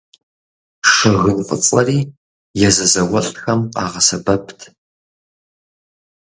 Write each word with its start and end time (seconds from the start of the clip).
Шэгын 0.93 1.39
фӏыцӏэри 1.47 1.99
езы 2.67 2.85
зауэлӏхэм 2.91 3.61
къагъэсэбэпт. 3.75 4.59